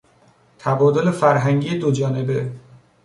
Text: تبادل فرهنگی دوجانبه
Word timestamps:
تبادل 0.59 1.11
فرهنگی 1.11 1.79
دوجانبه 1.79 2.51